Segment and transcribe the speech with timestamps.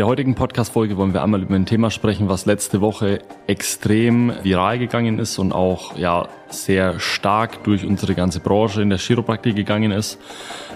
[0.00, 4.78] der heutigen Podcast-Folge wollen wir einmal über ein Thema sprechen, was letzte Woche extrem viral
[4.78, 9.92] gegangen ist und auch ja sehr stark durch unsere ganze Branche in der Chiropraktik gegangen
[9.92, 10.18] ist.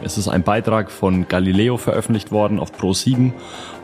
[0.02, 3.32] Es ist ein Beitrag von Galileo veröffentlicht worden auf Pro7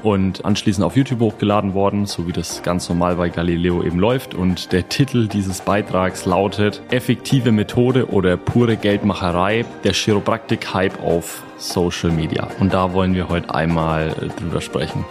[0.02, 4.34] und anschließend auf YouTube hochgeladen worden, so wie das ganz normal bei Galileo eben läuft.
[4.34, 12.10] Und der Titel dieses Beitrags lautet Effektive Methode oder pure Geldmacherei, der Chiropraktik-Hype auf Social
[12.10, 12.48] Media.
[12.58, 15.04] Und da wollen wir heute einmal drüber sprechen.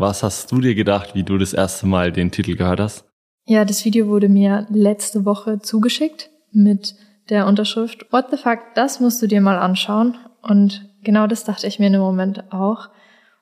[0.00, 3.04] Was hast du dir gedacht, wie du das erste Mal den Titel gehört hast?
[3.46, 6.94] Ja, das Video wurde mir letzte Woche zugeschickt mit
[7.30, 10.16] der Unterschrift What the fuck, das musst du dir mal anschauen.
[10.40, 12.90] Und genau das dachte ich mir in dem Moment auch.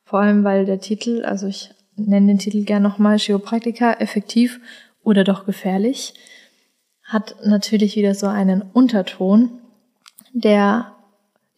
[0.05, 4.59] Vor allem, weil der Titel, also ich nenne den Titel gern nochmal Chiropraktika, effektiv
[5.03, 6.15] oder doch gefährlich,
[7.03, 9.51] hat natürlich wieder so einen Unterton,
[10.33, 10.93] der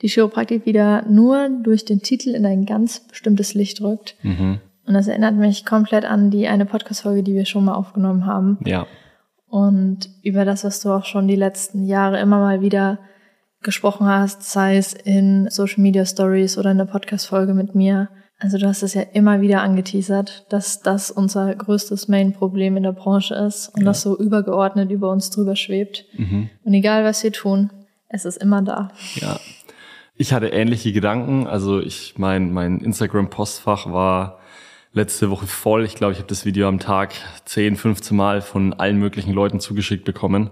[0.03, 4.17] die Chiropraktik wieder nur durch den Titel in ein ganz bestimmtes Licht rückt.
[4.23, 4.61] Mhm.
[4.89, 8.57] Und das erinnert mich komplett an die eine Podcast-Folge, die wir schon mal aufgenommen haben.
[8.65, 8.87] Ja.
[9.47, 12.99] Und über das, was du auch schon die letzten Jahre immer mal wieder
[13.63, 18.09] gesprochen hast, sei es in Social Media Stories oder in der Podcast-Folge mit mir.
[18.39, 22.93] Also du hast es ja immer wieder angeteasert, dass das unser größtes Main-Problem in der
[22.93, 23.89] Branche ist und ja.
[23.89, 26.07] das so übergeordnet über uns drüber schwebt.
[26.17, 26.49] Mhm.
[26.65, 27.71] Und egal was wir tun,
[28.09, 28.91] es ist immer da.
[29.17, 29.39] Ja.
[30.15, 31.47] Ich hatte ähnliche Gedanken.
[31.47, 34.38] Also ich mein, mein Instagram-Postfach war
[34.93, 35.85] letzte Woche voll.
[35.85, 39.61] Ich glaube, ich habe das Video am Tag 10, 15 Mal von allen möglichen Leuten
[39.61, 40.51] zugeschickt bekommen.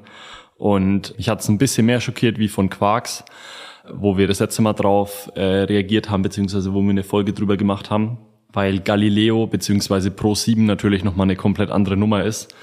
[0.56, 3.24] Und mich hat es ein bisschen mehr schockiert wie von Quarks,
[3.92, 7.56] wo wir das letzte Mal drauf äh, reagiert haben, beziehungsweise wo wir eine Folge drüber
[7.56, 8.18] gemacht haben,
[8.52, 12.54] weil Galileo beziehungsweise Pro 7 natürlich nochmal eine komplett andere Nummer ist.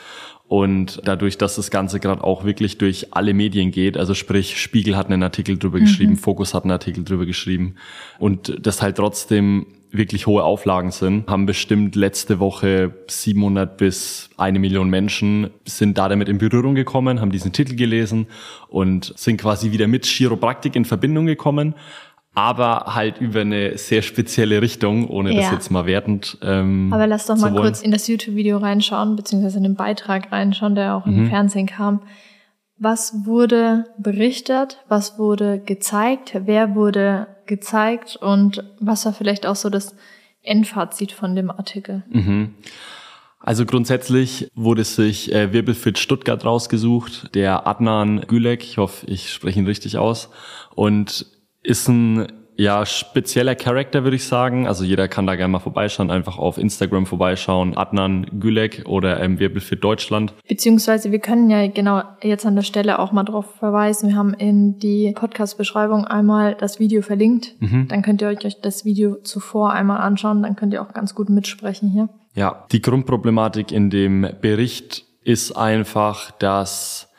[0.48, 4.98] Und dadurch, dass das Ganze gerade auch wirklich durch alle Medien geht, also sprich, Spiegel
[4.98, 5.86] hat einen Artikel drüber mhm.
[5.86, 7.76] geschrieben, Fokus hat einen Artikel drüber geschrieben
[8.20, 14.60] und das halt trotzdem wirklich hohe Auflagen sind, haben bestimmt letzte Woche 700 bis eine
[14.60, 18.28] Million Menschen sind da damit in Berührung gekommen, haben diesen Titel gelesen
[18.68, 21.76] und sind quasi wieder mit Chiropraktik in Verbindung gekommen,
[22.34, 25.42] aber halt über eine sehr spezielle Richtung, ohne ja.
[25.42, 26.40] das jetzt mal wertend.
[26.42, 30.74] Ähm, aber lass doch mal kurz in das YouTube-Video reinschauen, beziehungsweise in den Beitrag reinschauen,
[30.74, 31.20] der auch mhm.
[31.20, 32.02] im Fernsehen kam.
[32.80, 34.80] Was wurde berichtet?
[34.90, 36.42] Was wurde gezeigt?
[36.46, 38.16] Wer wurde gezeigt?
[38.16, 39.96] Und was war vielleicht auch so das
[40.42, 42.04] Endfazit von dem Artikel?
[42.10, 42.56] Mhm.
[43.40, 49.60] Also grundsätzlich wurde sich äh, Wirbelfit Stuttgart rausgesucht, der Adnan Gülek, ich hoffe, ich spreche
[49.60, 50.30] ihn richtig aus,
[50.76, 51.26] und
[51.62, 54.68] ist ein ja, spezieller Charakter würde ich sagen.
[54.68, 57.76] Also jeder kann da gerne mal vorbeischauen, einfach auf Instagram vorbeischauen.
[57.76, 60.34] Adnan Gülek oder ähm, Wirbelfit Deutschland.
[60.48, 64.10] Beziehungsweise wir können ja genau jetzt an der Stelle auch mal darauf verweisen.
[64.10, 67.56] Wir haben in die Podcast-Beschreibung einmal das Video verlinkt.
[67.60, 67.88] Mhm.
[67.88, 70.44] Dann könnt ihr euch das Video zuvor einmal anschauen.
[70.44, 72.10] Dann könnt ihr auch ganz gut mitsprechen hier.
[72.36, 77.10] Ja, die Grundproblematik in dem Bericht ist einfach, dass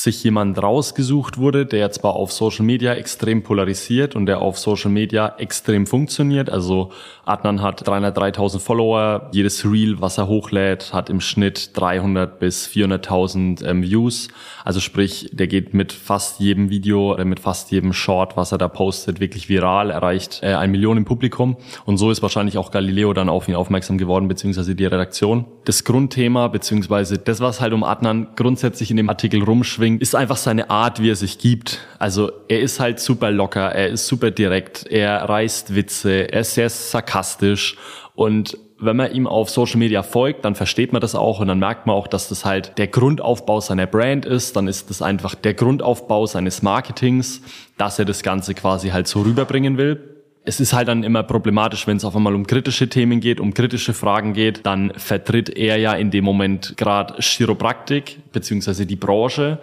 [0.00, 4.92] sich jemand rausgesucht wurde, der zwar auf Social Media extrem polarisiert und der auf Social
[4.92, 6.50] Media extrem funktioniert.
[6.50, 6.92] Also
[7.24, 9.28] Adnan hat 303.000 Follower.
[9.32, 14.28] Jedes Reel, was er hochlädt, hat im Schnitt 300 bis 400.000 ähm, Views.
[14.64, 18.58] Also sprich, der geht mit fast jedem Video, äh, mit fast jedem Short, was er
[18.58, 21.56] da postet, wirklich viral, erreicht äh, ein Million im Publikum.
[21.86, 25.46] Und so ist wahrscheinlich auch Galileo dann auf ihn aufmerksam geworden, beziehungsweise die Redaktion.
[25.64, 30.14] Das Grundthema, beziehungsweise das, was halt um Adnan grundsätzlich in dem Artikel rumschwingt, bringt, ist
[30.14, 31.80] einfach seine Art, wie er sich gibt.
[31.98, 36.54] Also er ist halt super locker, er ist super direkt, er reißt Witze, er ist
[36.54, 37.76] sehr sarkastisch
[38.14, 41.58] und wenn man ihm auf Social Media folgt, dann versteht man das auch und dann
[41.58, 44.54] merkt man auch, dass das halt der Grundaufbau seiner Brand ist.
[44.54, 47.40] Dann ist das einfach der Grundaufbau seines Marketings,
[47.76, 50.17] dass er das Ganze quasi halt so rüberbringen will
[50.48, 53.52] es ist halt dann immer problematisch, wenn es auf einmal um kritische Themen geht, um
[53.52, 59.58] kritische Fragen geht, dann vertritt er ja in dem Moment gerade Chiropraktik beziehungsweise die Branche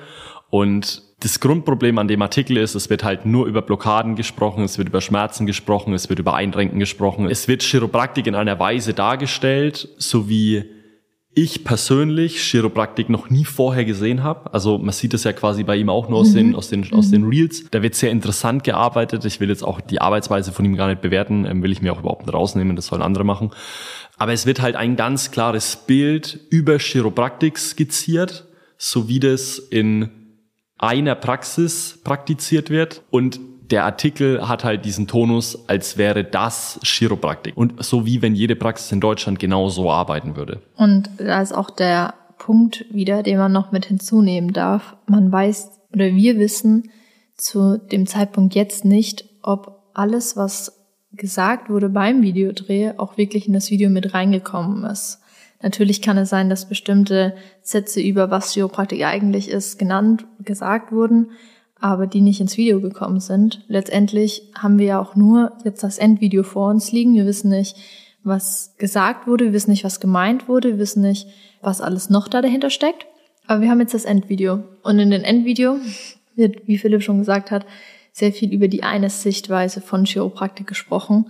[0.52, 4.78] und das Grundproblem an dem Artikel ist, es wird halt nur über Blockaden gesprochen, es
[4.78, 7.28] wird über Schmerzen gesprochen, es wird über Einrenken gesprochen.
[7.28, 10.66] Es wird Chiropraktik in einer Weise dargestellt, so wie
[11.38, 14.54] ich persönlich Chiropraktik noch nie vorher gesehen habe.
[14.54, 16.36] Also man sieht es ja quasi bei ihm auch nur aus, mhm.
[16.36, 16.94] den, aus, den, mhm.
[16.94, 17.66] aus den Reels.
[17.72, 19.26] Da wird sehr interessant gearbeitet.
[19.26, 21.92] Ich will jetzt auch die Arbeitsweise von ihm gar nicht bewerten, ähm, will ich mir
[21.92, 23.52] auch überhaupt nicht rausnehmen, das sollen andere machen.
[24.18, 28.48] Aber es wird halt ein ganz klares Bild über Chiropraktik skizziert,
[28.78, 30.10] so wie das in
[30.78, 33.02] einer Praxis praktiziert wird.
[33.10, 33.42] Und
[33.72, 37.56] der Artikel hat halt diesen Tonus, als wäre das Chiropraktik.
[37.58, 40.62] Und so wie wenn jede Praxis in Deutschland genau so arbeiten würde.
[40.76, 44.96] Und da ist auch der Punkt wieder, den man noch mit hinzunehmen darf.
[45.08, 46.92] Man weiß oder wir wissen
[47.38, 50.82] zu dem Zeitpunkt jetzt nicht, ob alles, was
[51.14, 55.22] gesagt wurde beim Videodreh, auch wirklich in das Video mit reingekommen ist.
[55.62, 61.32] Natürlich kann es sein, dass bestimmte Sätze über was Chiropraktik eigentlich ist genannt, gesagt wurden,
[61.86, 63.64] aber die nicht ins Video gekommen sind.
[63.68, 67.14] Letztendlich haben wir ja auch nur jetzt das Endvideo vor uns liegen.
[67.14, 67.78] Wir wissen nicht,
[68.24, 71.28] was gesagt wurde, wir wissen nicht, was gemeint wurde, wir wissen nicht,
[71.62, 73.06] was alles noch da dahinter steckt.
[73.46, 74.64] Aber wir haben jetzt das Endvideo.
[74.82, 75.78] Und in dem Endvideo
[76.36, 77.68] wird, wie Philipp schon gesagt hat,
[78.12, 81.28] sehr viel über die eine Sichtweise von Chiropraktik gesprochen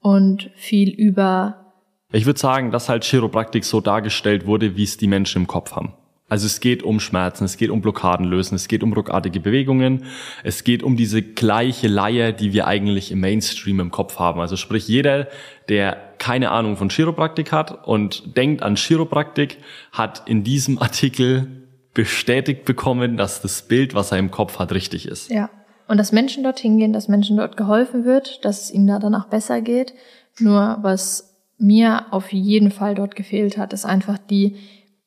[0.00, 1.72] und viel über.
[2.12, 5.72] Ich würde sagen, dass halt Chiropraktik so dargestellt wurde, wie es die Menschen im Kopf
[5.72, 5.94] haben.
[6.28, 10.06] Also es geht um Schmerzen, es geht um Blockaden lösen, es geht um ruckartige Bewegungen,
[10.42, 14.40] es geht um diese gleiche Leier, die wir eigentlich im Mainstream im Kopf haben.
[14.40, 15.28] Also sprich, jeder,
[15.68, 19.58] der keine Ahnung von Chiropraktik hat und denkt an Chiropraktik,
[19.92, 25.06] hat in diesem Artikel bestätigt bekommen, dass das Bild, was er im Kopf hat, richtig
[25.06, 25.30] ist.
[25.30, 25.48] Ja.
[25.88, 29.28] Und dass Menschen dorthin gehen, dass Menschen dort geholfen wird, dass es ihnen da danach
[29.28, 29.94] besser geht.
[30.40, 34.56] Nur was mir auf jeden Fall dort gefehlt hat, ist einfach die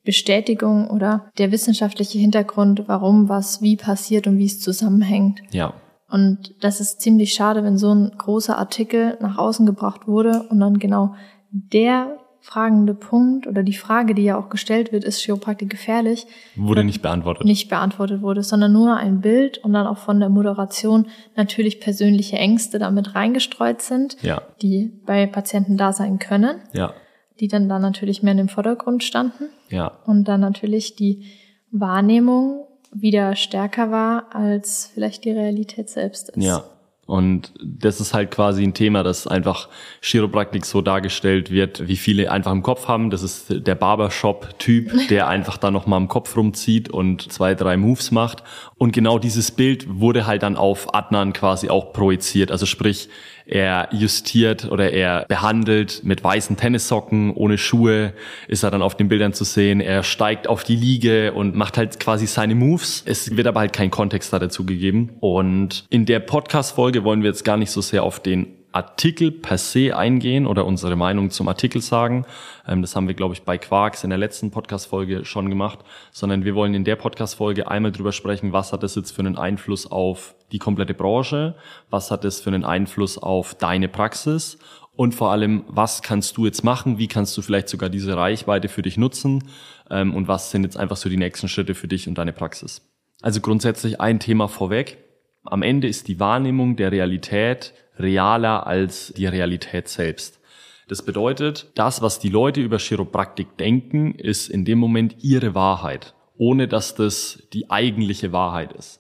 [0.09, 5.43] Bestätigung oder der wissenschaftliche Hintergrund, warum was wie passiert und wie es zusammenhängt.
[5.51, 5.75] Ja.
[6.09, 10.59] Und das ist ziemlich schade, wenn so ein großer Artikel nach außen gebracht wurde und
[10.59, 11.13] dann genau
[11.51, 16.25] der fragende Punkt oder die Frage, die ja auch gestellt wird, ist Chiropraktik gefährlich?
[16.55, 17.45] Wurde nicht beantwortet.
[17.45, 22.37] Nicht beantwortet wurde, sondern nur ein Bild und dann auch von der Moderation natürlich persönliche
[22.37, 24.41] Ängste damit reingestreut sind, ja.
[24.63, 26.61] die bei Patienten da sein können.
[26.73, 26.95] Ja
[27.39, 29.45] die dann da natürlich mehr in dem Vordergrund standen.
[29.69, 29.99] Ja.
[30.05, 31.25] Und dann natürlich die
[31.71, 36.43] Wahrnehmung wieder stärker war, als vielleicht die Realität selbst ist.
[36.43, 36.63] Ja.
[37.09, 39.67] Und das ist halt quasi ein Thema, das einfach
[39.99, 43.09] Chiropraktik so dargestellt wird, wie viele einfach im Kopf haben.
[43.09, 48.11] Das ist der Barbershop-Typ, der einfach da nochmal im Kopf rumzieht und zwei, drei Moves
[48.11, 48.43] macht.
[48.77, 52.51] Und genau dieses Bild wurde halt dann auf Adnan quasi auch projiziert.
[52.51, 53.09] Also sprich,
[53.49, 58.13] er justiert oder er behandelt mit weißen Tennissocken, ohne Schuhe,
[58.47, 59.81] ist er dann auf den Bildern zu sehen.
[59.81, 63.03] Er steigt auf die Liege und macht halt quasi seine Moves.
[63.05, 65.15] Es wird aber halt kein Kontext da dazu gegeben.
[65.19, 69.57] Und in der Podcast-Folge wollen wir jetzt gar nicht so sehr auf den Artikel per
[69.57, 72.25] se eingehen oder unsere Meinung zum Artikel sagen.
[72.67, 75.79] Ähm, das haben wir, glaube ich, bei Quarks in der letzten Podcast-Folge schon gemacht,
[76.11, 79.37] sondern wir wollen in der Podcast-Folge einmal drüber sprechen, was hat das jetzt für einen
[79.37, 81.55] Einfluss auf die komplette Branche,
[81.89, 84.57] was hat das für einen Einfluss auf deine Praxis
[84.99, 88.67] und vor allem, was kannst du jetzt machen, wie kannst du vielleicht sogar diese Reichweite
[88.67, 89.45] für dich nutzen
[89.89, 92.81] ähm, und was sind jetzt einfach so die nächsten Schritte für dich und deine Praxis.
[93.21, 94.97] Also grundsätzlich ein Thema vorweg.
[95.45, 100.39] Am Ende ist die Wahrnehmung der Realität realer als die Realität selbst.
[100.87, 106.15] Das bedeutet, das, was die Leute über Chiropraktik denken, ist in dem Moment ihre Wahrheit,
[106.37, 108.99] ohne dass das die eigentliche Wahrheit ist.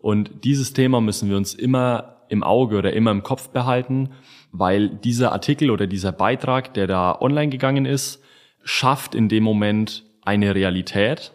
[0.00, 4.10] Und dieses Thema müssen wir uns immer im Auge oder immer im Kopf behalten,
[4.52, 8.22] weil dieser Artikel oder dieser Beitrag, der da online gegangen ist,
[8.62, 11.32] schafft in dem Moment eine Realität,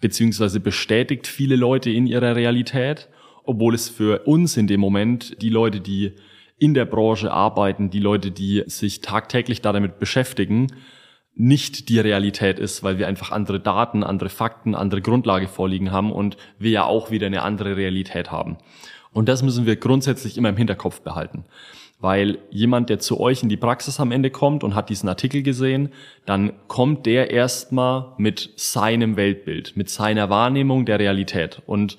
[0.00, 3.08] beziehungsweise bestätigt viele Leute in ihrer Realität
[3.46, 6.12] obwohl es für uns in dem Moment, die Leute, die
[6.58, 10.68] in der Branche arbeiten, die Leute, die sich tagtäglich damit beschäftigen,
[11.34, 16.10] nicht die Realität ist, weil wir einfach andere Daten, andere Fakten, andere Grundlage vorliegen haben
[16.10, 18.56] und wir ja auch wieder eine andere Realität haben.
[19.12, 21.44] Und das müssen wir grundsätzlich immer im Hinterkopf behalten.
[21.98, 25.42] Weil jemand, der zu euch in die Praxis am Ende kommt und hat diesen Artikel
[25.42, 25.90] gesehen,
[26.26, 31.62] dann kommt der erstmal mit seinem Weltbild, mit seiner Wahrnehmung der Realität.
[31.64, 31.96] Und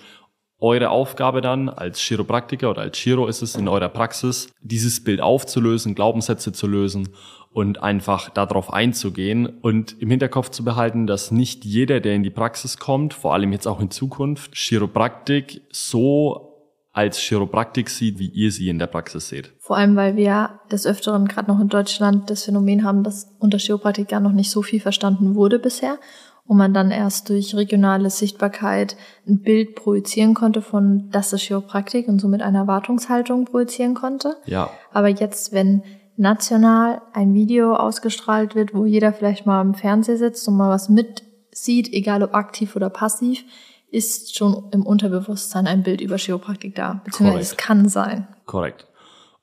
[0.59, 5.21] eure Aufgabe dann als Chiropraktiker oder als Chiro ist es in eurer Praxis, dieses Bild
[5.21, 7.09] aufzulösen, Glaubenssätze zu lösen
[7.53, 12.29] und einfach darauf einzugehen und im Hinterkopf zu behalten, dass nicht jeder, der in die
[12.29, 16.47] Praxis kommt, vor allem jetzt auch in Zukunft, Chiropraktik so
[16.91, 19.53] als Chiropraktik sieht, wie ihr sie in der Praxis seht.
[19.59, 23.59] Vor allem, weil wir des Öfteren gerade noch in Deutschland das Phänomen haben, dass unter
[23.59, 25.99] Chiropraktik gar noch nicht so viel verstanden wurde bisher
[26.47, 28.95] wo man dann erst durch regionale Sichtbarkeit
[29.27, 34.37] ein Bild projizieren konnte von das ist Chiropraktik und somit eine Erwartungshaltung projizieren konnte.
[34.45, 34.69] Ja.
[34.93, 35.83] Aber jetzt, wenn
[36.15, 40.89] national ein Video ausgestrahlt wird, wo jeder vielleicht mal im Fernseher sitzt und mal was
[40.89, 43.43] mitsieht, egal ob aktiv oder passiv,
[43.89, 47.01] ist schon im Unterbewusstsein ein Bild über Chiropraktik da.
[47.05, 47.51] Beziehungsweise Korrekt.
[47.51, 48.27] es kann sein.
[48.45, 48.86] Korrekt.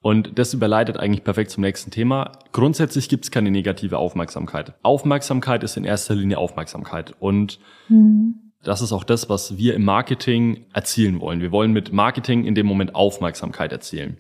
[0.05, 2.33] Und das überleitet eigentlich perfekt zum nächsten Thema.
[2.53, 4.75] Grundsätzlich gibt es keine negative Aufmerksamkeit.
[4.83, 7.15] Aufmerksamkeit ist in erster Linie Aufmerksamkeit.
[7.21, 7.59] Und
[7.89, 8.53] mhm.
[8.63, 11.41] das ist auch das, was wir im Marketing erzielen wollen.
[11.41, 14.19] Wir wollen mit Marketing in dem Moment Aufmerksamkeit erzielen.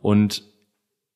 [0.00, 0.44] Und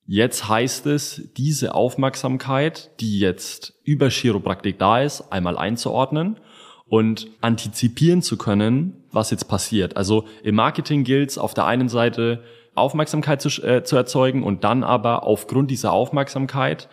[0.05, 6.41] jetzt heißt es, diese Aufmerksamkeit, die jetzt über Chiropraktik da ist, einmal einzuordnen
[6.89, 9.97] und antizipieren zu können, was jetzt passiert.
[9.97, 12.43] Also im Marketing gilt es auf der einen Seite
[12.79, 16.89] Aufmerksamkeit zu, äh, zu erzeugen und dann aber aufgrund dieser Aufmerksamkeit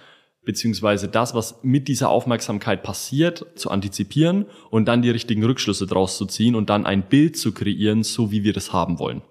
[0.45, 6.17] beziehungsweise das, was mit dieser Aufmerksamkeit passiert, zu antizipieren und dann die richtigen Rückschlüsse draus
[6.17, 9.21] zu ziehen und dann ein Bild zu kreieren, so wie wir das haben wollen.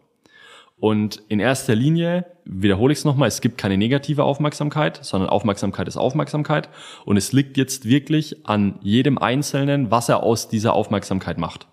[0.77, 5.89] Und in erster Linie, wiederhole ich es nochmal, es gibt keine negative Aufmerksamkeit, sondern Aufmerksamkeit
[5.89, 6.69] ist Aufmerksamkeit.
[7.05, 11.69] Und es liegt jetzt wirklich an jedem Einzelnen, was er aus dieser Aufmerksamkeit macht.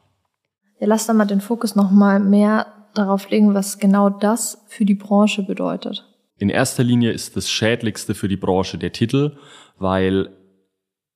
[0.79, 4.95] Ja, lass doch mal den Fokus nochmal mehr darauf legen, was genau das für die
[4.95, 6.05] Branche bedeutet.
[6.37, 9.37] In erster Linie ist das Schädlichste für die Branche der Titel,
[9.77, 10.29] weil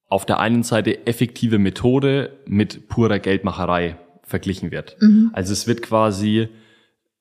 [0.07, 4.97] auf der einen Seite effektive Methode mit purer Geldmacherei verglichen wird.
[4.99, 5.31] Mhm.
[5.33, 6.49] Also es wird quasi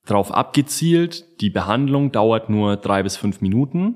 [0.05, 3.95] darauf abgezielt, die Behandlung dauert nur drei bis fünf Minuten,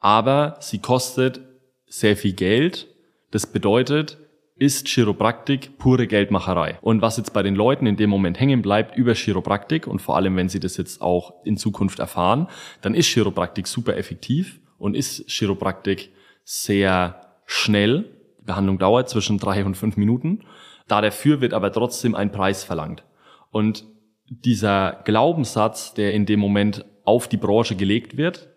[0.00, 1.40] aber sie kostet
[1.86, 2.88] sehr viel Geld.
[3.30, 4.18] Das bedeutet,
[4.58, 6.78] ist Chiropraktik pure Geldmacherei.
[6.80, 10.16] Und was jetzt bei den Leuten in dem Moment hängen bleibt über Chiropraktik und vor
[10.16, 12.48] allem, wenn sie das jetzt auch in Zukunft erfahren,
[12.80, 16.10] dann ist Chiropraktik super effektiv und ist Chiropraktik
[16.44, 18.10] sehr schnell.
[18.40, 20.40] Die Behandlung dauert zwischen drei und fünf Minuten.
[20.88, 23.04] Da dafür wird aber trotzdem ein Preis verlangt.
[23.50, 23.84] Und
[24.28, 28.48] dieser Glaubenssatz, der in dem Moment auf die Branche gelegt wird,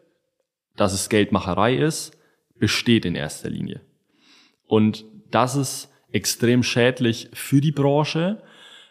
[0.75, 2.17] dass es Geldmacherei ist,
[2.57, 3.81] besteht in erster Linie.
[4.65, 8.41] Und das ist extrem schädlich für die Branche,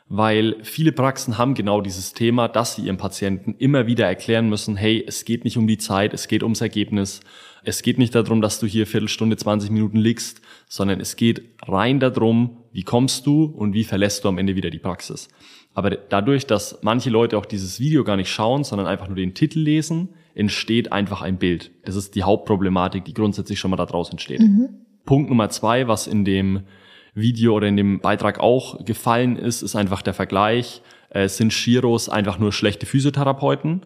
[0.08, 4.76] weil viele Praxen haben genau dieses Thema, dass sie ihren Patienten immer wieder erklären müssen,
[4.76, 7.20] hey, es geht nicht um die Zeit, es geht ums Ergebnis.
[7.62, 12.00] Es geht nicht darum, dass du hier Viertelstunde, 20 Minuten liegst, sondern es geht rein
[12.00, 15.28] darum, wie kommst du und wie verlässt du am Ende wieder die Praxis.
[15.74, 19.34] Aber dadurch, dass manche Leute auch dieses Video gar nicht schauen, sondern einfach nur den
[19.34, 21.70] Titel lesen, entsteht einfach ein Bild.
[21.84, 24.40] Das ist die Hauptproblematik, die grundsätzlich schon mal daraus entsteht.
[24.40, 24.70] Mhm.
[25.04, 26.62] Punkt Nummer zwei, was in dem
[27.14, 30.82] Video oder in dem Beitrag auch gefallen ist, ist einfach der Vergleich.
[31.10, 33.82] Äh, sind Shiros einfach nur schlechte Physiotherapeuten?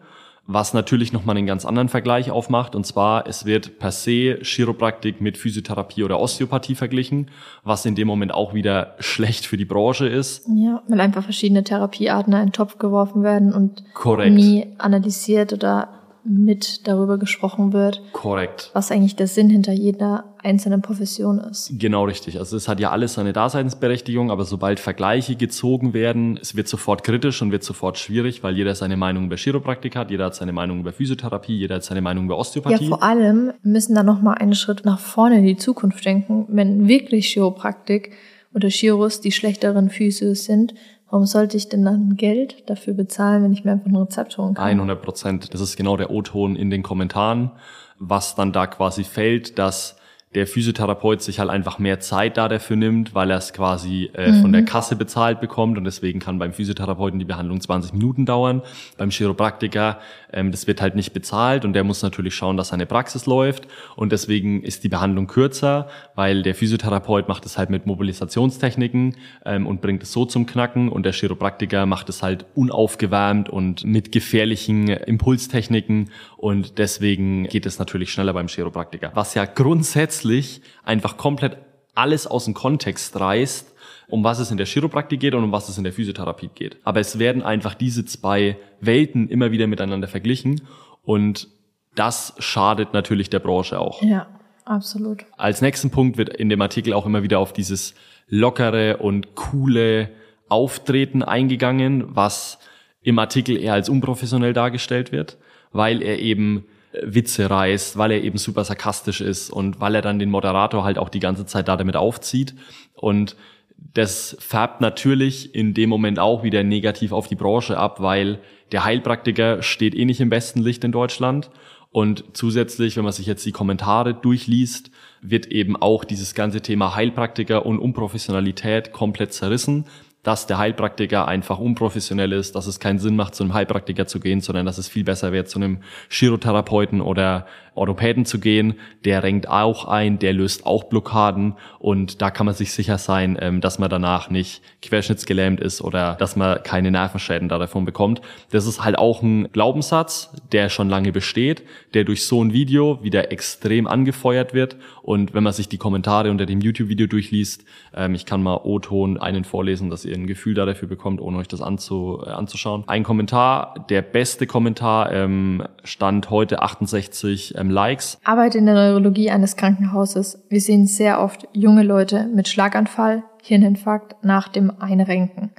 [0.47, 2.75] Was natürlich nochmal einen ganz anderen Vergleich aufmacht.
[2.75, 7.31] Und zwar, es wird per se Chiropraktik mit Physiotherapie oder Osteopathie verglichen,
[7.63, 10.47] was in dem Moment auch wieder schlecht für die Branche ist.
[10.55, 14.35] Ja, weil einfach verschiedene Therapiearten in einen Topf geworfen werden und Korrekt.
[14.35, 15.89] nie analysiert oder
[16.25, 18.01] mit darüber gesprochen wird.
[18.11, 18.71] Korrekt.
[18.73, 21.71] Was eigentlich der Sinn hinter jeder einzelnen Profession ist.
[21.77, 22.39] Genau richtig.
[22.39, 27.03] Also es hat ja alles seine Daseinsberechtigung, aber sobald Vergleiche gezogen werden, es wird sofort
[27.03, 30.51] kritisch und wird sofort schwierig, weil jeder seine Meinung über Chiropraktik hat, jeder hat seine
[30.51, 32.83] Meinung über Physiotherapie, jeder hat seine Meinung über Osteopathie.
[32.83, 36.45] Ja, vor allem müssen da noch mal einen Schritt nach vorne in die Zukunft denken,
[36.49, 38.11] wenn wirklich Chiropraktik
[38.53, 40.73] oder Chiros die schlechteren Füße sind,
[41.09, 44.55] Warum sollte ich denn dann Geld dafür bezahlen, wenn ich mir einfach ein Rezept holen
[44.55, 44.65] kann?
[44.65, 45.53] 100 Prozent.
[45.53, 47.51] Das ist genau der O-Ton in den Kommentaren,
[47.99, 49.97] was dann da quasi fällt, dass
[50.35, 54.31] der Physiotherapeut sich halt einfach mehr Zeit da dafür nimmt, weil er es quasi äh,
[54.31, 54.41] mhm.
[54.41, 58.61] von der Kasse bezahlt bekommt und deswegen kann beim Physiotherapeuten die Behandlung 20 Minuten dauern.
[58.97, 59.97] Beim Chiropraktiker,
[60.33, 63.67] ähm, das wird halt nicht bezahlt und der muss natürlich schauen, dass seine Praxis läuft
[63.95, 69.15] und deswegen ist die Behandlung kürzer, weil der Physiotherapeut macht es halt mit Mobilisationstechniken
[69.45, 73.85] ähm, und bringt es so zum Knacken und der Chiropraktiker macht es halt unaufgewärmt und
[73.85, 79.11] mit gefährlichen Impulstechniken und deswegen geht es natürlich schneller beim Chiropraktiker.
[79.13, 81.57] Was ja grundsätzlich plötzlich einfach komplett
[81.93, 83.73] alles aus dem Kontext reißt,
[84.07, 86.77] um was es in der Chiropraktik geht und um was es in der Physiotherapie geht.
[86.83, 90.61] Aber es werden einfach diese zwei Welten immer wieder miteinander verglichen
[91.03, 91.47] und
[91.95, 94.01] das schadet natürlich der Branche auch.
[94.01, 94.27] Ja,
[94.65, 95.25] absolut.
[95.37, 97.95] Als nächsten Punkt wird in dem Artikel auch immer wieder auf dieses
[98.27, 100.09] lockere und coole
[100.49, 102.59] Auftreten eingegangen, was
[103.01, 105.37] im Artikel eher als unprofessionell dargestellt wird,
[105.71, 106.65] weil er eben
[107.03, 110.97] Witze reißt, weil er eben super sarkastisch ist und weil er dann den Moderator halt
[110.97, 112.55] auch die ganze Zeit da damit aufzieht.
[112.93, 113.35] Und
[113.77, 118.39] das färbt natürlich in dem Moment auch wieder negativ auf die Branche ab, weil
[118.71, 121.49] der Heilpraktiker steht eh nicht im besten Licht in Deutschland.
[121.91, 126.95] Und zusätzlich, wenn man sich jetzt die Kommentare durchliest, wird eben auch dieses ganze Thema
[126.95, 129.85] Heilpraktiker und Unprofessionalität komplett zerrissen
[130.25, 134.19] dass der Heilpraktiker einfach unprofessionell ist, dass es keinen Sinn macht, zu einem Heilpraktiker zu
[134.19, 138.79] gehen, sondern dass es viel besser wäre, zu einem Chirotherapeuten oder Orthopäden zu gehen.
[139.03, 143.37] Der renkt auch ein, der löst auch Blockaden und da kann man sich sicher sein,
[143.39, 148.21] ähm, dass man danach nicht querschnittsgelähmt ist oder dass man keine Nervenschäden davon bekommt.
[148.49, 151.63] Das ist halt auch ein Glaubenssatz, der schon lange besteht,
[151.93, 154.75] der durch so ein Video wieder extrem angefeuert wird
[155.05, 157.63] und wenn man sich die Kommentare unter dem YouTube-Video durchliest,
[157.95, 161.47] ähm, ich kann mal O-Ton einen vorlesen, dass ihr ein Gefühl dafür bekommt, ohne euch
[161.47, 162.83] das anzu, äh, anzuschauen.
[162.87, 168.17] Ein Kommentar, der beste Kommentar, ähm, stand heute 68 ähm, Likes.
[168.23, 170.43] Arbeit in der Neurologie eines Krankenhauses.
[170.49, 175.51] Wir sehen sehr oft junge Leute mit Schlaganfall, Hirninfarkt nach dem Einrenken.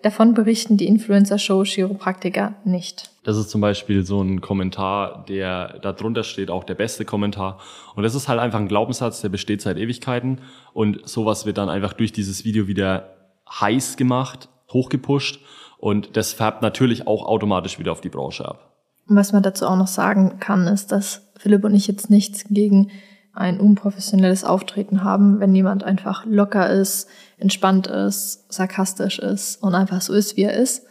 [0.00, 3.10] Davon berichten die Influencer-Show Chiropraktiker nicht.
[3.26, 7.58] Das ist zum Beispiel so ein Kommentar, der da drunter steht, auch der beste Kommentar.
[7.96, 10.42] Und das ist halt einfach ein Glaubenssatz, der besteht seit Ewigkeiten.
[10.72, 13.16] Und sowas wird dann einfach durch dieses Video wieder
[13.50, 15.40] heiß gemacht, hochgepusht.
[15.78, 18.76] Und das färbt natürlich auch automatisch wieder auf die Branche ab.
[19.08, 22.92] Was man dazu auch noch sagen kann, ist, dass Philipp und ich jetzt nichts gegen
[23.32, 30.00] ein unprofessionelles Auftreten haben, wenn jemand einfach locker ist, entspannt ist, sarkastisch ist und einfach
[30.00, 30.86] so ist, wie er ist,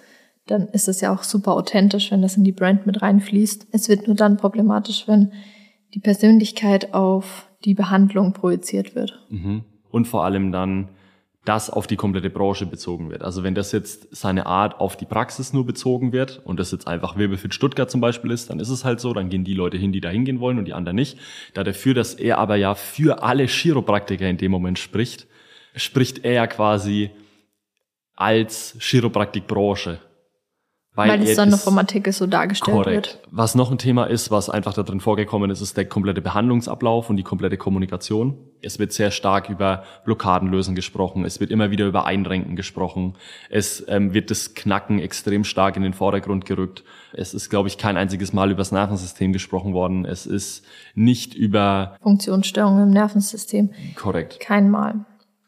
[0.48, 3.68] dann ist es ja auch super authentisch, wenn das in die Brand mit reinfließt.
[3.72, 5.32] Es wird nur dann problematisch, wenn
[5.94, 9.20] die Persönlichkeit auf die Behandlung projiziert wird.
[9.30, 9.64] Mhm.
[9.90, 10.90] Und vor allem dann
[11.46, 13.24] das auf die komplette Branche bezogen wird.
[13.24, 16.88] Also wenn das jetzt seine Art auf die Praxis nur bezogen wird und das jetzt
[16.88, 19.78] einfach Wirbelfit Stuttgart zum Beispiel ist, dann ist es halt so, dann gehen die Leute
[19.78, 21.20] hin, die da hingehen wollen und die anderen nicht.
[21.54, 25.28] Da dafür, dass er aber ja für alle Chiropraktiker in dem Moment spricht,
[25.76, 27.12] spricht er ja quasi
[28.16, 30.00] als Chiropraktikbranche.
[30.96, 32.96] Weil, weil es dann noch vom Artikel so dargestellt korrekt.
[32.96, 33.20] wird.
[33.30, 37.10] Was noch ein Thema ist, was einfach da drin vorgekommen ist, ist der komplette Behandlungsablauf
[37.10, 38.38] und die komplette Kommunikation.
[38.62, 41.26] Es wird sehr stark über Blockadenlösen gesprochen.
[41.26, 43.16] Es wird immer wieder über Einrenken gesprochen.
[43.50, 46.86] Es ähm, wird das Knacken extrem stark in den Vordergrund gerückt.
[47.12, 50.06] Es ist, glaube ich, kein einziges Mal über das Nervensystem gesprochen worden.
[50.06, 53.72] Es ist nicht über Funktionsstörungen im Nervensystem.
[53.96, 54.40] Korrekt.
[54.40, 55.06] Kein Mal.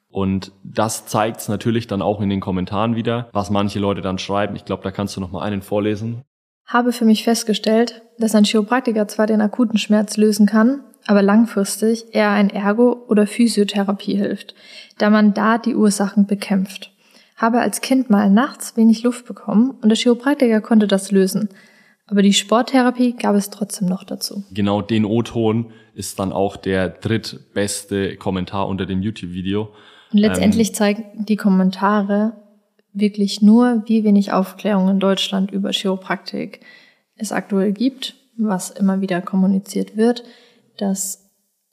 [0.10, 4.18] Und das zeigt es natürlich dann auch in den Kommentaren wieder, was manche Leute dann
[4.18, 4.56] schreiben.
[4.56, 6.24] Ich glaube, da kannst du noch mal einen vorlesen.
[6.66, 12.14] Habe für mich festgestellt, dass ein Chiropraktiker zwar den akuten Schmerz lösen kann, aber langfristig
[12.14, 14.56] eher ein Ergo- oder Physiotherapie hilft,
[14.98, 16.92] da man da die Ursachen bekämpft.
[17.38, 21.50] Habe als Kind mal nachts wenig Luft bekommen und der Chiropraktiker konnte das lösen.
[22.08, 24.44] Aber die Sporttherapie gab es trotzdem noch dazu.
[24.52, 29.74] Genau den O-Ton ist dann auch der drittbeste Kommentar unter dem YouTube-Video.
[30.12, 32.34] Und letztendlich ähm, zeigen die Kommentare
[32.94, 36.62] wirklich nur, wie wenig Aufklärung in Deutschland über Chiropraktik
[37.16, 40.24] es aktuell gibt, was immer wieder kommuniziert wird,
[40.77, 41.29] dass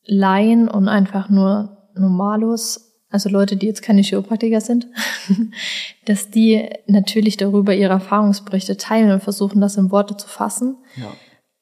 [0.06, 4.88] Laien und einfach nur Normalos, also Leute, die jetzt keine Chiropraktiker sind,
[6.06, 10.76] dass die natürlich darüber ihre Erfahrungsberichte teilen und versuchen, das in Worte zu fassen.
[10.96, 11.12] Ja.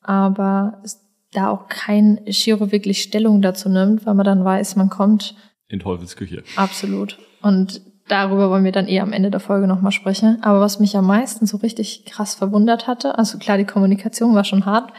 [0.01, 0.83] Aber
[1.33, 5.35] da auch kein Chiro wirklich Stellung dazu nimmt, weil man dann weiß, man kommt
[5.72, 6.44] in Teufelsküche.
[6.56, 7.18] Absolut.
[7.40, 10.38] Und darüber wollen wir dann eh am Ende der Folge nochmal sprechen.
[10.42, 14.44] Aber was mich am meisten so richtig krass verwundert hatte, also klar, die Kommunikation war
[14.44, 14.92] schon hart,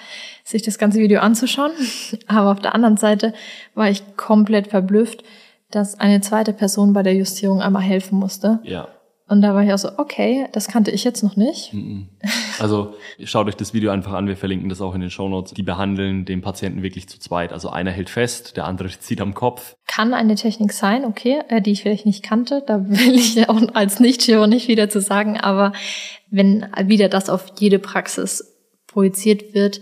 [0.43, 1.71] sich das ganze Video anzuschauen.
[2.27, 3.33] Aber auf der anderen Seite
[3.75, 5.23] war ich komplett verblüfft,
[5.69, 8.59] dass eine zweite Person bei der Justierung einmal helfen musste.
[8.63, 8.87] Ja.
[9.27, 11.73] Und da war ich auch so, okay, das kannte ich jetzt noch nicht.
[12.59, 15.53] Also schaut euch das Video einfach an, wir verlinken das auch in den Show Notes.
[15.53, 17.53] Die behandeln den Patienten wirklich zu zweit.
[17.53, 19.75] Also einer hält fest, der andere zieht am Kopf.
[19.87, 22.63] Kann eine Technik sein, okay, äh, die ich vielleicht nicht kannte.
[22.65, 25.39] Da will ich auch als Nicht-Chiro nicht wieder zu sagen.
[25.39, 25.73] Aber
[26.29, 28.55] wenn wieder das auf jede Praxis
[28.87, 29.81] projiziert wird,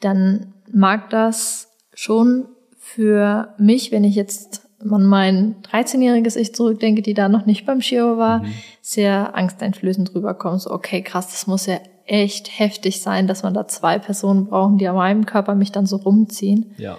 [0.00, 2.46] dann mag das schon
[2.78, 7.80] für mich, wenn ich jetzt man mein 13-jähriges Ich zurückdenke, die da noch nicht beim
[7.80, 8.52] Chiro war, mhm.
[8.80, 10.62] sehr angsteinflößend rüberkommt.
[10.62, 14.78] So, okay, krass, das muss ja echt heftig sein, dass man da zwei Personen brauchen,
[14.78, 16.74] die an meinem Körper mich dann so rumziehen.
[16.78, 16.98] Ja.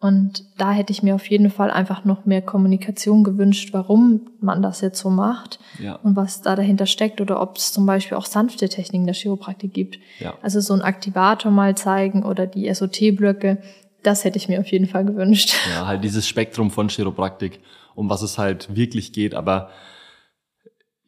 [0.00, 4.62] Und da hätte ich mir auf jeden Fall einfach noch mehr Kommunikation gewünscht, warum man
[4.62, 5.96] das jetzt so macht ja.
[5.96, 9.74] und was da dahinter steckt oder ob es zum Beispiel auch sanfte Techniken der Chiropraktik
[9.74, 9.98] gibt.
[10.20, 10.34] Ja.
[10.40, 13.58] Also so ein Aktivator mal zeigen oder die SOT-Blöcke,
[14.04, 15.56] das hätte ich mir auf jeden Fall gewünscht.
[15.74, 17.58] Ja, halt dieses Spektrum von Chiropraktik,
[17.96, 19.70] um was es halt wirklich geht, aber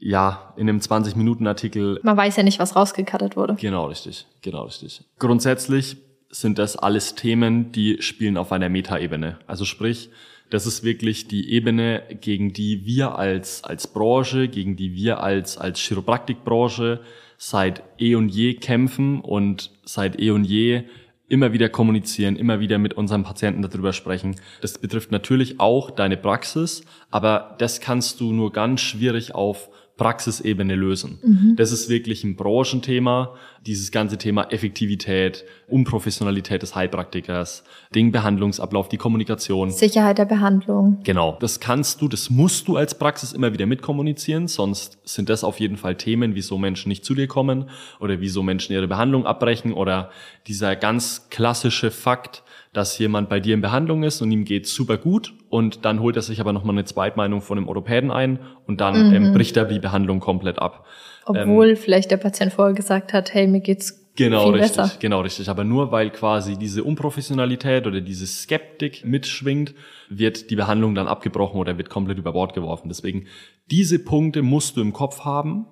[0.01, 2.01] ja, in einem 20-Minuten-Artikel.
[2.03, 3.55] Man weiß ja nicht, was rausgekattet wurde.
[3.55, 4.27] Genau, richtig.
[4.41, 5.03] Genau, richtig.
[5.19, 5.99] Grundsätzlich
[6.31, 9.39] sind das alles Themen, die spielen auf einer Metaebene.
[9.47, 10.09] Also sprich,
[10.49, 15.59] das ist wirklich die Ebene, gegen die wir als, als Branche, gegen die wir als,
[15.59, 17.01] als Chiropraktikbranche
[17.37, 20.85] seit eh und je kämpfen und seit eh und je
[21.29, 24.37] immer wieder kommunizieren, immer wieder mit unseren Patienten darüber sprechen.
[24.61, 29.69] Das betrifft natürlich auch deine Praxis, aber das kannst du nur ganz schwierig auf
[30.01, 31.19] Praxisebene lösen.
[31.23, 31.57] Mhm.
[31.57, 33.35] Das ist wirklich ein Branchenthema,
[33.67, 39.71] dieses ganze Thema Effektivität, Unprofessionalität des Heilpraktikers, den Behandlungsablauf, die Kommunikation.
[39.71, 41.01] Sicherheit der Behandlung.
[41.05, 45.45] Genau, das kannst du, das musst du als Praxis immer wieder mitkommunizieren, sonst sind das
[45.45, 47.69] auf jeden Fall Themen, wieso Menschen nicht zu dir kommen
[48.01, 50.09] oder wieso Menschen ihre Behandlung abbrechen oder
[50.47, 54.97] dieser ganz klassische Fakt, dass jemand bei dir in Behandlung ist und ihm geht super
[54.97, 58.81] gut und dann holt er sich aber nochmal eine Zweitmeinung von dem Orthopäden ein und
[58.81, 59.15] dann mhm.
[59.15, 60.87] ähm, bricht er die Behandlung komplett ab.
[61.27, 64.97] Obwohl ähm, vielleicht der Patient vorher gesagt hat, hey, mir geht's Genau, viel richtig, besser.
[64.99, 65.49] genau, richtig.
[65.49, 69.73] Aber nur weil quasi diese Unprofessionalität oder diese Skeptik mitschwingt,
[70.09, 72.89] wird die Behandlung dann abgebrochen oder wird komplett über Bord geworfen.
[72.89, 73.29] Deswegen,
[73.71, 75.67] diese Punkte musst du im Kopf haben,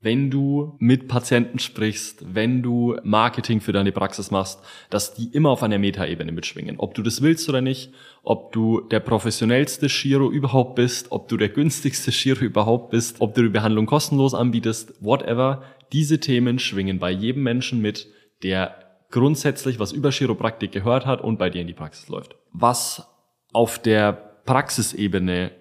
[0.00, 5.50] wenn du mit Patienten sprichst, wenn du Marketing für deine Praxis machst, dass die immer
[5.50, 6.78] auf einer Metaebene mitschwingen.
[6.78, 11.36] Ob du das willst oder nicht, ob du der professionellste Chiro überhaupt bist, ob du
[11.36, 15.62] der günstigste Chiro überhaupt bist, ob du die Behandlung kostenlos anbietest, whatever.
[15.92, 18.08] Diese Themen schwingen bei jedem Menschen mit,
[18.42, 18.76] der
[19.10, 22.36] grundsätzlich was über Chiropraktik gehört hat und bei dir in die Praxis läuft.
[22.52, 23.08] Was
[23.52, 24.12] auf der
[24.44, 25.52] Praxisebene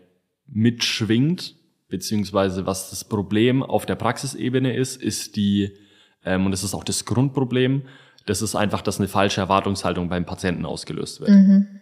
[0.48, 1.56] mitschwingt,
[1.88, 5.72] beziehungsweise was das Problem auf der Praxisebene ist, ist die,
[6.24, 7.84] ähm, und das ist auch das Grundproblem,
[8.26, 11.30] das ist einfach, dass eine falsche Erwartungshaltung beim Patienten ausgelöst wird.
[11.30, 11.82] Mhm.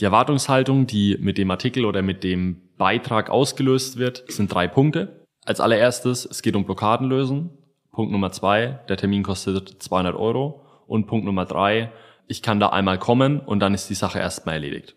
[0.00, 5.26] Die Erwartungshaltung, die mit dem Artikel oder mit dem Beitrag ausgelöst wird, sind drei Punkte.
[5.44, 7.50] Als allererstes, es geht um Blockaden lösen.
[7.90, 10.64] Punkt Nummer zwei, der Termin kostet 200 Euro.
[10.86, 11.92] Und Punkt Nummer drei,
[12.26, 14.96] ich kann da einmal kommen und dann ist die Sache erstmal erledigt.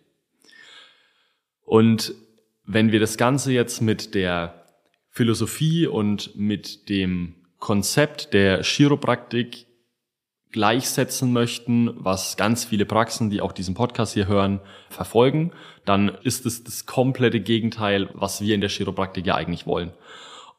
[1.65, 2.13] Und
[2.65, 4.65] wenn wir das Ganze jetzt mit der
[5.09, 9.67] Philosophie und mit dem Konzept der Chiropraktik
[10.51, 15.51] gleichsetzen möchten, was ganz viele Praxen, die auch diesen Podcast hier hören, verfolgen,
[15.83, 19.91] dann ist es das komplette Gegenteil, was wir in der Chiropraktik ja eigentlich wollen.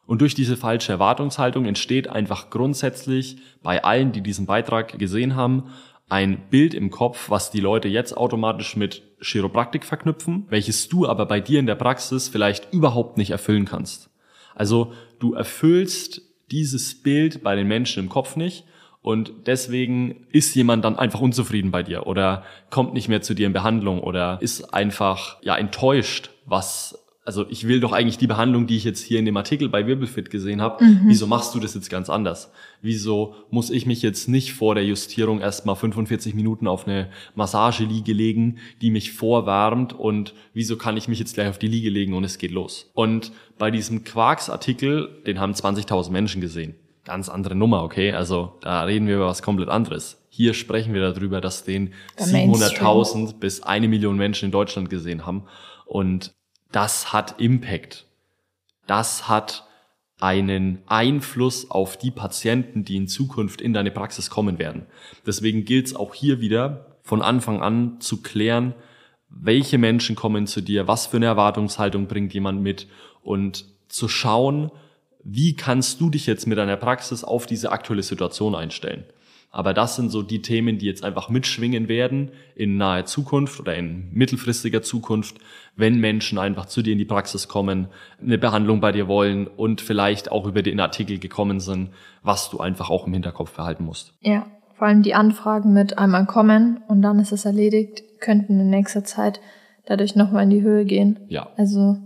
[0.05, 5.71] Und durch diese falsche Erwartungshaltung entsteht einfach grundsätzlich bei allen, die diesen Beitrag gesehen haben,
[6.09, 11.25] ein Bild im Kopf, was die Leute jetzt automatisch mit Chiropraktik verknüpfen, welches du aber
[11.25, 14.09] bei dir in der Praxis vielleicht überhaupt nicht erfüllen kannst.
[14.55, 18.65] Also du erfüllst dieses Bild bei den Menschen im Kopf nicht
[19.01, 23.47] und deswegen ist jemand dann einfach unzufrieden bei dir oder kommt nicht mehr zu dir
[23.47, 26.96] in Behandlung oder ist einfach ja enttäuscht, was
[27.27, 29.85] also ich will doch eigentlich die Behandlung, die ich jetzt hier in dem Artikel bei
[29.85, 31.01] Wirbelfit gesehen habe, mhm.
[31.07, 32.53] wieso machst du das jetzt ganz anders?
[32.81, 38.13] Wieso muss ich mich jetzt nicht vor der Justierung erstmal 45 Minuten auf eine Massageliege
[38.13, 42.13] legen, die mich vorwärmt und wieso kann ich mich jetzt gleich auf die Liege legen
[42.13, 42.89] und es geht los?
[42.93, 46.75] Und bei diesem Quarks-Artikel, den haben 20.000 Menschen gesehen.
[47.03, 48.13] Ganz andere Nummer, okay?
[48.13, 50.25] Also da reden wir über was komplett anderes.
[50.29, 55.43] Hier sprechen wir darüber, dass den 700.000 bis eine Million Menschen in Deutschland gesehen haben.
[55.85, 56.33] Und
[56.71, 58.05] das hat Impact.
[58.87, 59.67] Das hat
[60.19, 64.85] einen Einfluss auf die Patienten, die in Zukunft in deine Praxis kommen werden.
[65.25, 68.73] Deswegen gilt es auch hier wieder von Anfang an zu klären,
[69.29, 72.87] welche Menschen kommen zu dir, was für eine Erwartungshaltung bringt jemand mit
[73.21, 74.71] und zu schauen,
[75.23, 79.03] wie kannst du dich jetzt mit deiner Praxis auf diese aktuelle Situation einstellen.
[79.49, 83.75] Aber das sind so die Themen, die jetzt einfach mitschwingen werden in naher Zukunft oder
[83.75, 85.37] in mittelfristiger Zukunft,
[85.75, 87.87] wenn Menschen einfach zu dir in die Praxis kommen,
[88.21, 91.91] eine Behandlung bei dir wollen und vielleicht auch über den Artikel gekommen sind,
[92.23, 94.13] was du einfach auch im Hinterkopf behalten musst.
[94.21, 98.69] Ja, vor allem die Anfragen mit einmal kommen und dann ist es erledigt, könnten in
[98.69, 99.39] nächster Zeit
[99.85, 101.19] dadurch nochmal in die Höhe gehen.
[101.29, 101.49] Ja.
[101.57, 101.97] Also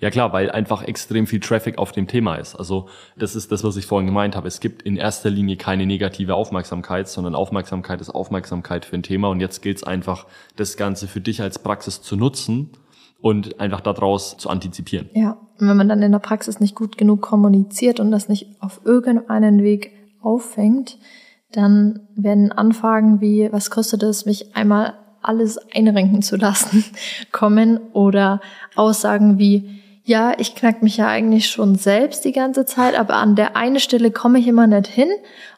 [0.00, 2.54] ja klar, weil einfach extrem viel Traffic auf dem Thema ist.
[2.54, 4.48] Also das ist das, was ich vorhin gemeint habe.
[4.48, 9.28] Es gibt in erster Linie keine negative Aufmerksamkeit, sondern Aufmerksamkeit ist Aufmerksamkeit für ein Thema.
[9.28, 12.70] Und jetzt gilt es einfach, das Ganze für dich als Praxis zu nutzen
[13.20, 15.10] und einfach daraus zu antizipieren.
[15.14, 18.56] Ja, und wenn man dann in der Praxis nicht gut genug kommuniziert und das nicht
[18.60, 20.98] auf irgendeinen Weg auffängt,
[21.52, 26.84] dann werden Anfragen wie, was kostet es, mich einmal alles einrenken zu lassen,
[27.32, 28.40] kommen oder
[28.74, 33.36] Aussagen wie, ja, ich knack mich ja eigentlich schon selbst die ganze Zeit, aber an
[33.36, 35.08] der einen Stelle komme ich immer nicht hin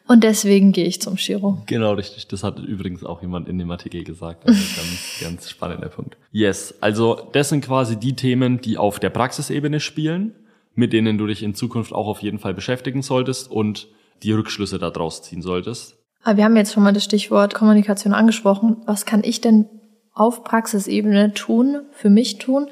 [0.07, 1.63] und deswegen gehe ich zum Chiro.
[1.65, 2.27] Genau, richtig.
[2.27, 4.45] Das hat übrigens auch jemand in dem Artikel gesagt.
[4.45, 6.17] Also ganz, ganz spannender Punkt.
[6.31, 10.35] Yes, also das sind quasi die Themen, die auf der Praxisebene spielen,
[10.75, 13.87] mit denen du dich in Zukunft auch auf jeden Fall beschäftigen solltest und
[14.23, 15.97] die Rückschlüsse daraus ziehen solltest.
[16.23, 18.77] Aber wir haben jetzt schon mal das Stichwort Kommunikation angesprochen.
[18.85, 19.67] Was kann ich denn
[20.13, 22.67] auf Praxisebene tun, für mich tun,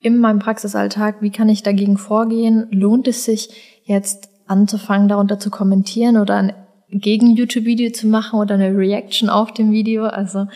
[0.00, 1.22] in meinem Praxisalltag?
[1.22, 2.66] Wie kann ich dagegen vorgehen?
[2.70, 3.50] Lohnt es sich
[3.84, 6.52] jetzt anzufangen, darunter zu kommentieren oder ein
[6.90, 10.04] Gegen-YouTube-Video zu machen oder eine Reaction auf dem Video?
[10.04, 10.46] Also,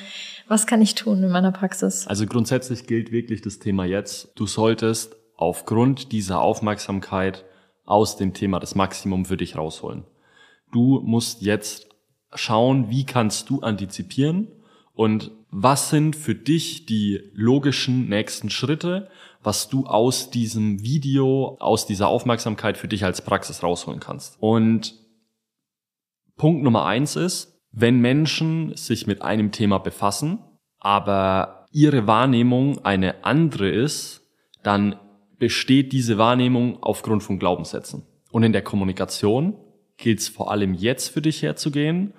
[0.49, 2.07] was kann ich tun in meiner Praxis?
[2.07, 4.33] Also grundsätzlich gilt wirklich das Thema jetzt.
[4.35, 7.45] Du solltest aufgrund dieser Aufmerksamkeit
[7.87, 10.05] aus dem Thema das Maximum für dich rausholen.
[10.73, 11.94] Du musst jetzt
[12.35, 14.49] schauen, wie kannst du antizipieren
[14.93, 19.09] und was sind für dich die logischen nächsten Schritte,
[19.43, 24.37] was du aus diesem Video, aus dieser Aufmerksamkeit für dich als Praxis rausholen kannst.
[24.41, 24.95] Und
[26.37, 30.39] Punkt Nummer eins ist, wenn Menschen sich mit einem Thema befassen,
[30.79, 34.23] aber ihre Wahrnehmung eine andere ist,
[34.63, 34.97] dann
[35.39, 38.05] besteht diese Wahrnehmung aufgrund von Glaubenssätzen.
[38.31, 39.57] Und in der Kommunikation
[39.97, 42.15] gilt es vor allem jetzt für dich herzugehen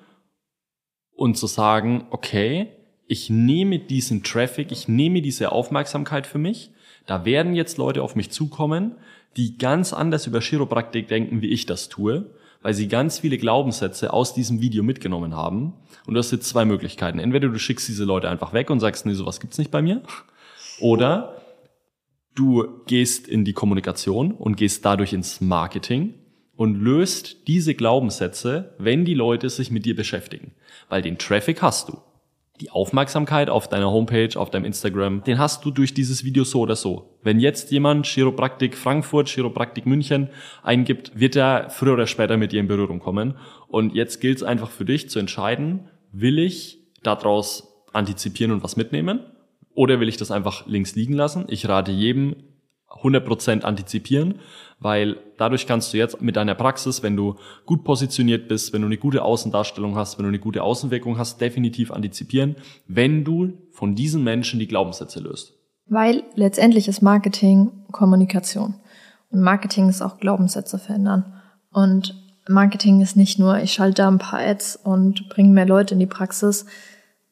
[1.15, 2.67] und zu sagen, okay,
[3.07, 6.71] ich nehme diesen Traffic, ich nehme diese Aufmerksamkeit für mich.
[7.05, 8.95] Da werden jetzt Leute auf mich zukommen,
[9.37, 14.11] die ganz anders über Chiropraktik denken, wie ich das tue, weil sie ganz viele Glaubenssätze
[14.11, 15.73] aus diesem Video mitgenommen haben.
[16.07, 17.19] Und du hast jetzt zwei Möglichkeiten.
[17.19, 20.01] Entweder du schickst diese Leute einfach weg und sagst, nee, sowas gibt's nicht bei mir.
[20.79, 21.41] Oder
[22.33, 26.15] du gehst in die Kommunikation und gehst dadurch ins Marketing
[26.55, 30.53] und löst diese Glaubenssätze, wenn die Leute sich mit dir beschäftigen.
[30.89, 31.97] Weil den Traffic hast du.
[32.61, 36.61] Die Aufmerksamkeit auf deiner Homepage, auf deinem Instagram, den hast du durch dieses Video so
[36.61, 37.17] oder so.
[37.21, 40.29] Wenn jetzt jemand Chiropraktik Frankfurt, Chiropraktik München
[40.63, 43.37] eingibt, wird er früher oder später mit dir in Berührung kommen.
[43.67, 48.77] Und jetzt gilt es einfach für dich zu entscheiden, will ich daraus antizipieren und was
[48.77, 49.19] mitnehmen?
[49.73, 51.45] Oder will ich das einfach links liegen lassen?
[51.49, 52.37] Ich rate jedem,
[52.89, 54.39] 100% antizipieren,
[54.79, 58.87] weil dadurch kannst du jetzt mit deiner Praxis, wenn du gut positioniert bist, wenn du
[58.87, 62.55] eine gute Außendarstellung hast, wenn du eine gute Außenwirkung hast, definitiv antizipieren,
[62.87, 65.53] wenn du von diesen Menschen die Glaubenssätze löst.
[65.87, 68.75] Weil letztendlich ist Marketing Kommunikation.
[69.29, 71.41] Und Marketing ist auch Glaubenssätze verändern.
[71.71, 72.15] Und
[72.47, 75.99] Marketing ist nicht nur, ich schalte da ein paar Ads und bringe mehr Leute in
[75.99, 76.65] die Praxis,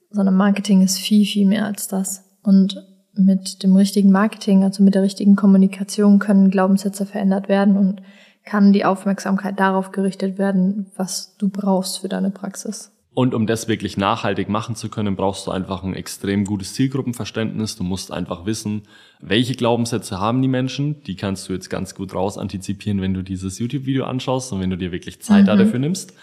[0.09, 2.37] sondern Marketing ist viel, viel mehr als das.
[2.43, 2.83] Und
[3.15, 8.01] mit dem richtigen Marketing, also mit der richtigen Kommunikation können Glaubenssätze verändert werden und
[8.45, 12.91] kann die Aufmerksamkeit darauf gerichtet werden, was du brauchst für deine Praxis.
[13.15, 17.75] Und um das wirklich nachhaltig machen zu können, brauchst du einfach ein extrem gutes Zielgruppenverständnis.
[17.75, 18.83] Du musst einfach wissen,
[19.21, 21.03] welche Glaubenssätze haben die Menschen.
[21.03, 24.71] Die kannst du jetzt ganz gut raus antizipieren, wenn du dieses YouTube-Video anschaust und wenn
[24.71, 25.57] du dir wirklich Zeit mhm.
[25.59, 26.13] dafür nimmst.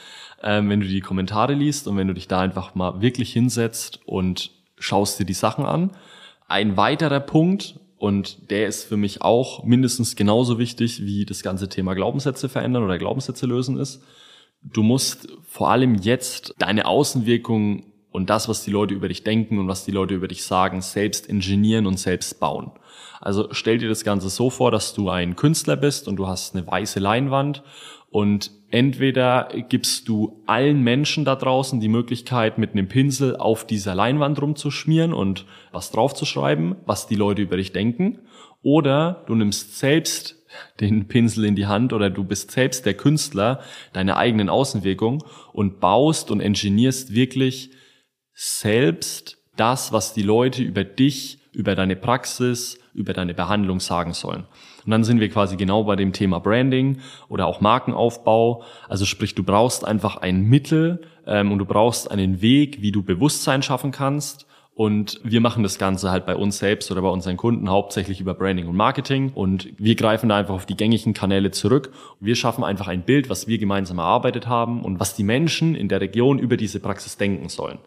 [0.42, 4.00] Ähm, wenn du die Kommentare liest und wenn du dich da einfach mal wirklich hinsetzt
[4.04, 5.90] und schaust dir die Sachen an
[6.50, 11.68] ein weiterer Punkt, und der ist für mich auch mindestens genauso wichtig, wie das ganze
[11.68, 14.02] Thema Glaubenssätze verändern oder Glaubenssätze lösen ist.
[14.62, 19.58] Du musst vor allem jetzt deine Außenwirkung und das, was die Leute über dich denken
[19.58, 22.72] und was die Leute über dich sagen, selbst ingenieren und selbst bauen.
[23.20, 26.56] Also stell dir das Ganze so vor, dass du ein Künstler bist und du hast
[26.56, 27.62] eine weiße Leinwand
[28.10, 33.94] und entweder gibst du allen Menschen da draußen die Möglichkeit, mit einem Pinsel auf dieser
[33.94, 38.18] Leinwand rumzuschmieren und was draufzuschreiben, was die Leute über dich denken,
[38.62, 40.36] oder du nimmst selbst
[40.80, 43.60] den Pinsel in die Hand oder du bist selbst der Künstler
[43.92, 47.70] deiner eigenen Außenwirkung und baust und engineerst wirklich
[48.34, 54.46] selbst das, was die Leute über dich, über deine Praxis, über deine Behandlung sagen sollen.
[54.84, 58.62] Und dann sind wir quasi genau bei dem Thema Branding oder auch Markenaufbau.
[58.88, 63.02] Also sprich, du brauchst einfach ein Mittel ähm, und du brauchst einen Weg, wie du
[63.02, 64.46] Bewusstsein schaffen kannst.
[64.74, 68.32] Und wir machen das Ganze halt bei uns selbst oder bei unseren Kunden hauptsächlich über
[68.32, 69.30] Branding und Marketing.
[69.34, 71.92] Und wir greifen da einfach auf die gängigen Kanäle zurück.
[72.18, 75.88] Wir schaffen einfach ein Bild, was wir gemeinsam erarbeitet haben und was die Menschen in
[75.88, 77.78] der Region über diese Praxis denken sollen.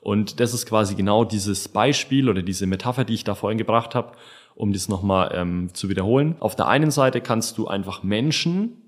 [0.00, 3.96] Und das ist quasi genau dieses Beispiel oder diese Metapher, die ich da vorhin gebracht
[3.96, 4.12] habe,
[4.56, 6.34] um das nochmal ähm, zu wiederholen.
[6.40, 8.82] Auf der einen Seite kannst du einfach Menschen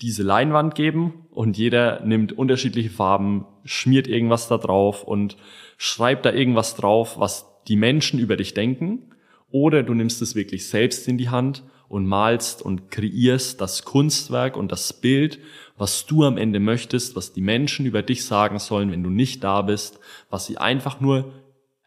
[0.00, 5.36] diese Leinwand geben und jeder nimmt unterschiedliche Farben, schmiert irgendwas da drauf und
[5.76, 9.14] schreibt da irgendwas drauf, was die Menschen über dich denken.
[9.50, 14.56] Oder du nimmst es wirklich selbst in die Hand und malst und kreierst das Kunstwerk
[14.56, 15.38] und das Bild,
[15.76, 19.42] was du am Ende möchtest, was die Menschen über dich sagen sollen, wenn du nicht
[19.42, 19.98] da bist,
[20.30, 21.32] was sie einfach nur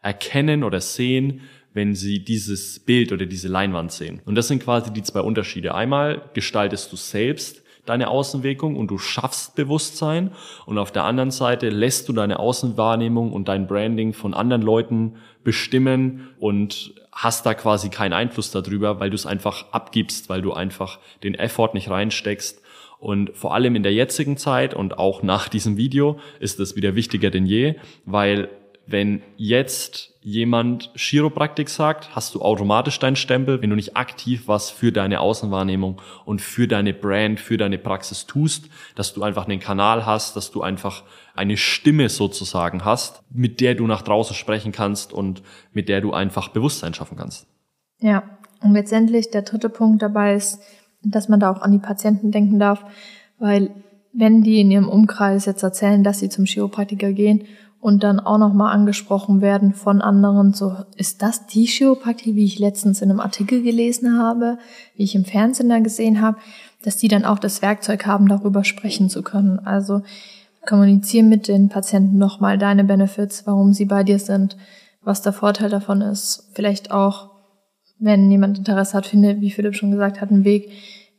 [0.02, 1.42] erkennen oder sehen,
[1.74, 4.20] wenn sie dieses Bild oder diese Leinwand sehen.
[4.24, 5.74] Und das sind quasi die zwei Unterschiede.
[5.74, 10.32] Einmal gestaltest du selbst deine Außenwirkung und du schaffst Bewusstsein
[10.66, 15.16] und auf der anderen Seite lässt du deine Außenwahrnehmung und dein Branding von anderen Leuten
[15.42, 20.52] bestimmen und hast da quasi keinen Einfluss darüber, weil du es einfach abgibst, weil du
[20.52, 22.62] einfach den Effort nicht reinsteckst.
[23.00, 26.94] Und vor allem in der jetzigen Zeit und auch nach diesem Video ist es wieder
[26.94, 28.48] wichtiger denn je, weil
[28.86, 34.70] wenn jetzt jemand Chiropraktik sagt, hast du automatisch deinen Stempel, wenn du nicht aktiv was
[34.70, 39.60] für deine Außenwahrnehmung und für deine Brand, für deine Praxis tust, dass du einfach einen
[39.60, 41.02] Kanal hast, dass du einfach
[41.34, 45.42] eine Stimme sozusagen hast, mit der du nach draußen sprechen kannst und
[45.72, 47.46] mit der du einfach Bewusstsein schaffen kannst.
[48.00, 48.22] Ja,
[48.62, 50.60] und letztendlich der dritte Punkt dabei ist,
[51.02, 52.84] dass man da auch an die Patienten denken darf,
[53.38, 53.70] weil
[54.12, 57.46] wenn die in ihrem Umkreis jetzt erzählen, dass sie zum Chiropraktiker gehen
[57.82, 62.60] und dann auch nochmal angesprochen werden von anderen, so ist das die Chiropraktik, wie ich
[62.60, 64.58] letztens in einem Artikel gelesen habe,
[64.94, 66.38] wie ich im Fernsehen da gesehen habe,
[66.84, 69.58] dass die dann auch das Werkzeug haben, darüber sprechen zu können.
[69.58, 70.02] Also
[70.64, 74.56] kommuniziere mit den Patienten nochmal deine Benefits, warum sie bei dir sind,
[75.02, 76.50] was der Vorteil davon ist.
[76.54, 77.30] Vielleicht auch,
[77.98, 80.70] wenn jemand Interesse hat, finde, wie Philipp schon gesagt hat, einen Weg,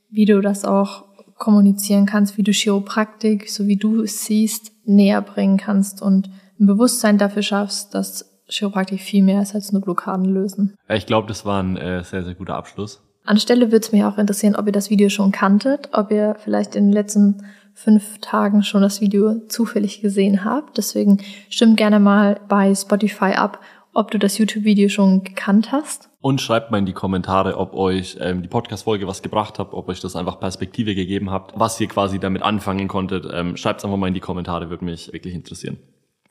[0.10, 1.04] wie du das auch
[1.38, 6.30] kommunizieren kannst, wie du Chiropraktik, so wie du es siehst, näher bringen kannst und
[6.64, 10.76] ein Bewusstsein dafür schaffst, dass Chiropraktik viel mehr ist als nur Blockaden lösen.
[10.90, 13.02] Ich glaube, das war ein äh, sehr, sehr guter Abschluss.
[13.26, 16.76] Anstelle würde es mich auch interessieren, ob ihr das Video schon kanntet, ob ihr vielleicht
[16.76, 20.78] in den letzten fünf Tagen schon das Video zufällig gesehen habt.
[20.78, 23.60] Deswegen stimmt gerne mal bei Spotify ab,
[23.94, 26.10] ob du das YouTube-Video schon gekannt hast.
[26.20, 29.88] Und schreibt mal in die Kommentare, ob euch ähm, die Podcast-Folge was gebracht hat, ob
[29.90, 33.26] euch das einfach Perspektive gegeben habt, was ihr quasi damit anfangen konntet.
[33.32, 35.78] Ähm, schreibt es einfach mal in die Kommentare, würde mich wirklich interessieren.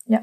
[0.06, 0.22] Ja.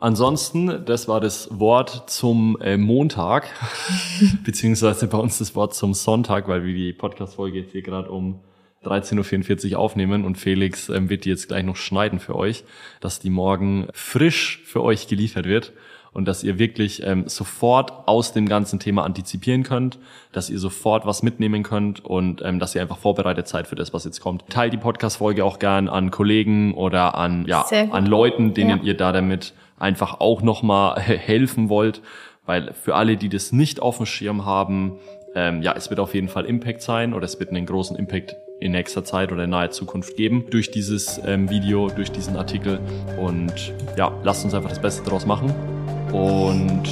[0.00, 3.48] Ansonsten, das war das Wort zum äh, Montag,
[4.44, 8.40] beziehungsweise bei uns das Wort zum Sonntag, weil wir die Podcast-Folge jetzt hier gerade um
[8.84, 12.62] 13.44 Uhr aufnehmen und Felix ähm, wird die jetzt gleich noch schneiden für euch,
[13.00, 15.72] dass die morgen frisch für euch geliefert wird
[16.12, 19.98] und dass ihr wirklich ähm, sofort aus dem ganzen Thema antizipieren könnt,
[20.32, 23.92] dass ihr sofort was mitnehmen könnt und ähm, dass ihr einfach vorbereitet seid für das,
[23.92, 24.46] was jetzt kommt.
[24.48, 28.84] Teilt die Podcast-Folge auch gern an Kollegen oder an, ja, an Leuten, denen ja.
[28.84, 32.02] ihr da damit einfach auch nochmal helfen wollt,
[32.46, 34.98] weil für alle, die das nicht auf dem Schirm haben,
[35.34, 38.36] ähm, ja, es wird auf jeden Fall Impact sein oder es wird einen großen Impact
[38.60, 42.80] in nächster Zeit oder in naher Zukunft geben durch dieses ähm, Video, durch diesen Artikel.
[43.18, 45.77] Und ja, lasst uns einfach das Beste daraus machen.
[46.12, 46.88] Und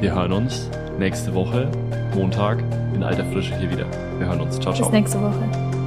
[0.00, 1.68] wir hören uns nächste Woche,
[2.14, 2.62] Montag,
[2.94, 3.86] in alter Frische hier wieder.
[4.18, 4.60] Wir hören uns.
[4.60, 4.88] Ciao, ciao.
[4.88, 5.81] Bis nächste Woche.